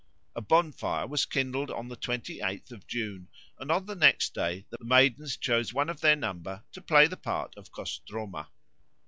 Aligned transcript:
A 0.35 0.41
bonfire 0.41 1.05
was 1.05 1.27
kindled 1.27 1.69
on 1.69 1.87
the 1.87 1.95
twenty 1.95 2.41
eighth 2.41 2.71
of 2.71 2.87
June, 2.87 3.27
and 3.59 3.69
on 3.71 3.85
the 3.85 3.93
next 3.93 4.33
day 4.33 4.65
the 4.71 4.83
maidens 4.83 5.37
chose 5.37 5.75
one 5.75 5.89
of 5.89 6.01
their 6.01 6.15
number 6.15 6.63
to 6.71 6.81
play 6.81 7.05
the 7.05 7.15
part 7.17 7.55
of 7.55 7.71
Kostroma. 7.71 8.47